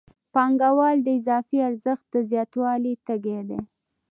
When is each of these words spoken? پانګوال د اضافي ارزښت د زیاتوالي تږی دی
پانګوال 0.33 0.97
د 1.03 1.07
اضافي 1.19 1.57
ارزښت 1.69 2.05
د 2.11 2.15
زیاتوالي 2.31 2.93
تږی 3.05 3.39
دی 3.49 3.59